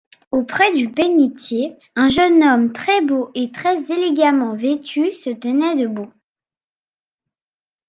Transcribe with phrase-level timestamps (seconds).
[0.31, 6.11] Auprès du bénitier, un jeune homme très beau et très élégamment vêtu se tenait debout.